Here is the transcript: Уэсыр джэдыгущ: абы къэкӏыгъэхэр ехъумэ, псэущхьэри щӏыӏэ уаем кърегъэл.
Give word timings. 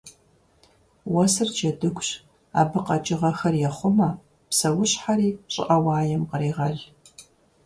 Уэсыр 1.13 1.49
джэдыгущ: 1.55 2.09
абы 2.59 2.79
къэкӏыгъэхэр 2.85 3.55
ехъумэ, 3.69 4.09
псэущхьэри 4.49 5.29
щӏыӏэ 5.53 5.77
уаем 5.85 6.23
кърегъэл. 6.29 6.77